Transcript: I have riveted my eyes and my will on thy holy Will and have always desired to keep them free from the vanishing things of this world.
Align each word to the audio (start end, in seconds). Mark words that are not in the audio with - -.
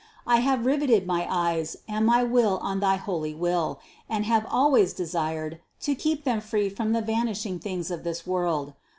I 0.25 0.37
have 0.37 0.65
riveted 0.65 1.05
my 1.05 1.27
eyes 1.29 1.77
and 1.87 2.07
my 2.07 2.23
will 2.23 2.57
on 2.63 2.79
thy 2.79 2.95
holy 2.95 3.35
Will 3.35 3.79
and 4.09 4.25
have 4.25 4.47
always 4.49 4.93
desired 4.93 5.59
to 5.81 5.93
keep 5.93 6.23
them 6.23 6.41
free 6.41 6.69
from 6.71 6.93
the 6.93 7.03
vanishing 7.03 7.59
things 7.59 7.91
of 7.91 8.03
this 8.03 8.25
world. 8.25 8.73